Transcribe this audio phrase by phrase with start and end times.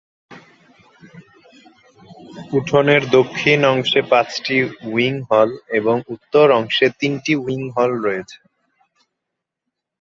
[2.53, 4.55] উঠোনের দক্ষিণ অংশে পাঁচটি
[4.89, 8.37] উইং হল এবং উত্তর অংশে তিনটি উইং হল রয়েছে।